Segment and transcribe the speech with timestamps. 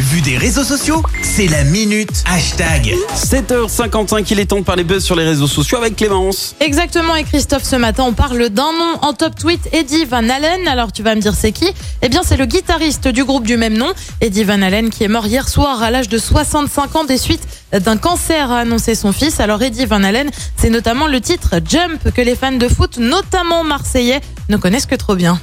[0.00, 2.94] L'actu vue des réseaux sociaux, c'est la minute hashtag.
[3.14, 6.54] 7h55, il est temps de parler buzz sur les réseaux sociaux avec Clémence.
[6.60, 10.66] Exactement, et Christophe, ce matin, on parle d'un nom en top tweet, Eddie Van Allen.
[10.68, 11.70] Alors, tu vas me dire c'est qui?
[12.00, 15.08] Eh bien, c'est le guitariste du groupe du même nom, Eddie Van Allen, qui est
[15.08, 19.12] mort hier soir à l'âge de 65 ans des suites d'un cancer, a annoncé son
[19.12, 19.38] fils.
[19.38, 23.64] Alors, Eddie Van Allen, c'est notamment le titre Jump que les fans de foot, notamment
[23.64, 25.38] marseillais, ne connaissent que trop bien.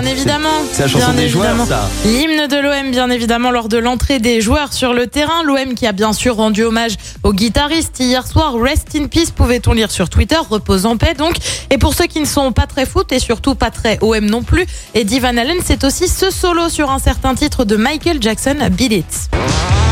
[0.00, 0.48] Bien évidemment.
[0.72, 1.88] C'est la chanson Bien des joueurs, ça.
[2.04, 5.44] L'hymne de l'OM, bien évidemment, lors de l'entrée des joueurs sur le terrain.
[5.44, 8.54] L'OM qui a bien sûr rendu hommage au guitariste hier soir.
[8.60, 10.38] Rest in peace, pouvait-on lire sur Twitter.
[10.50, 11.36] Repose en paix, donc.
[11.70, 14.42] Et pour ceux qui ne sont pas très foot et surtout pas très OM non
[14.42, 18.56] plus, Eddie Van Allen, c'est aussi ce solo sur un certain titre de Michael Jackson,
[18.72, 19.83] Beat It.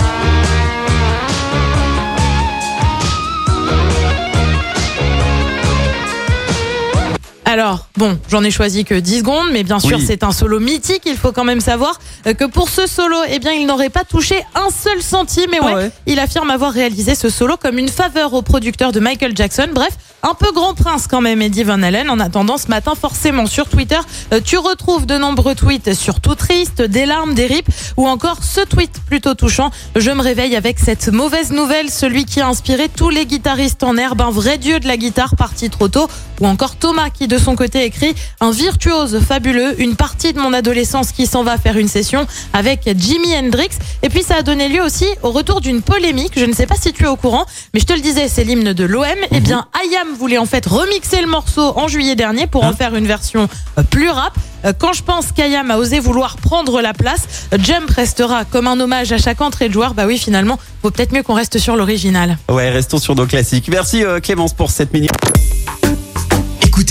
[7.52, 10.04] Alors, bon, j'en ai choisi que 10 secondes, mais bien sûr, Oui.
[10.07, 11.02] c'est un solo mythique.
[11.04, 14.04] Il faut quand même savoir euh, que pour ce solo, eh bien, il n'aurait pas
[14.04, 15.52] touché un seul centime.
[15.52, 19.01] Et Ah ouais, il affirme avoir réalisé ce solo comme une faveur au producteur de
[19.01, 19.68] Michael Jackson.
[19.74, 19.90] Bref,
[20.23, 22.09] un peu grand prince quand même, Eddie Van Allen.
[22.09, 23.99] En attendant, ce matin, forcément, sur Twitter,
[24.32, 27.68] euh, tu retrouves de nombreux tweets surtout tristes, des larmes, des rips,
[27.99, 29.71] ou encore ce tweet plutôt touchant.
[29.95, 33.99] Je me réveille avec cette mauvaise nouvelle, celui qui a inspiré tous les guitaristes en
[33.99, 36.09] herbe, un vrai dieu de la guitare parti trop tôt,
[36.43, 40.52] ou encore Thomas qui de son côté écrit un virtuose fabuleux, une partie de mon
[40.52, 43.68] adolescence qui s'en va faire une session avec Jimi Hendrix.
[44.02, 46.32] Et puis ça a donné lieu aussi au retour d'une polémique.
[46.37, 48.43] Je ne sais pas si tu es au courant, mais je te le disais, c'est
[48.43, 49.04] l'hymne de l'OM.
[49.30, 52.74] Eh bien, Ayam voulait en fait remixer le morceau en juillet dernier pour en Hein
[52.77, 54.32] faire une version euh, plus rap.
[54.65, 58.80] Euh, Quand je pense qu'Ayam a osé vouloir prendre la place, Jump restera comme un
[58.80, 59.95] hommage à chaque entrée de joueur.
[59.95, 62.38] Bah oui, finalement, vaut peut-être mieux qu'on reste sur l'original.
[62.49, 63.68] Ouais, restons sur nos classiques.
[63.68, 65.12] Merci euh, Clémence pour cette minute.